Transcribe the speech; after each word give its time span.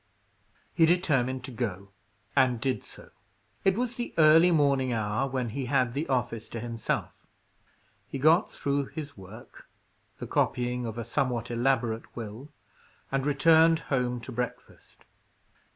He 0.73 0.87
determined 0.87 1.43
to 1.43 1.51
go, 1.51 1.89
and 2.35 2.59
did 2.59 2.83
so. 2.83 3.11
It 3.63 3.77
was 3.77 3.97
the 3.97 4.15
early 4.17 4.49
morning 4.49 4.91
hour, 4.91 5.29
when 5.29 5.49
he 5.49 5.65
had 5.67 5.93
the 5.93 6.07
office 6.07 6.49
to 6.49 6.59
himself. 6.59 7.11
He 8.07 8.17
got 8.17 8.49
through 8.49 8.85
his 8.85 9.15
work 9.15 9.69
the 10.17 10.25
copying 10.25 10.87
of 10.87 10.97
a 10.97 11.05
somewhat 11.05 11.51
elaborate 11.51 12.15
will 12.15 12.49
and 13.11 13.27
returned 13.27 13.77
home 13.93 14.19
to 14.21 14.31
breakfast. 14.31 15.05